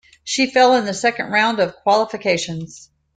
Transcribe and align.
She 0.23 0.49
fell 0.49 0.73
in 0.73 0.85
the 0.85 0.95
second 0.95 1.29
round 1.29 1.59
of 1.59 1.75
qualifications. 1.75 2.89